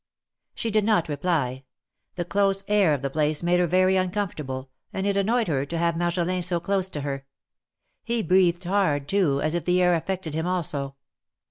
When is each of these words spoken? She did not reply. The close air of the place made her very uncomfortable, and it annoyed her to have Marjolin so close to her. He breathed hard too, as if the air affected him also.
She 0.55 0.71
did 0.71 0.83
not 0.83 1.07
reply. 1.07 1.63
The 2.15 2.25
close 2.25 2.63
air 2.67 2.95
of 2.95 3.03
the 3.03 3.09
place 3.11 3.43
made 3.43 3.59
her 3.59 3.67
very 3.67 3.97
uncomfortable, 3.97 4.71
and 4.91 5.05
it 5.05 5.15
annoyed 5.15 5.47
her 5.47 5.63
to 5.63 5.77
have 5.77 5.95
Marjolin 5.95 6.41
so 6.41 6.59
close 6.59 6.89
to 6.89 7.01
her. 7.01 7.27
He 8.03 8.23
breathed 8.23 8.63
hard 8.63 9.07
too, 9.07 9.41
as 9.43 9.53
if 9.53 9.63
the 9.65 9.79
air 9.79 9.93
affected 9.93 10.33
him 10.33 10.47
also. 10.47 10.95